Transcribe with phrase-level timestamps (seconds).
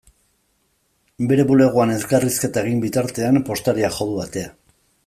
[1.31, 4.53] Bere bulegoan elkarrizketa egin bitartean, postariak jo du atea.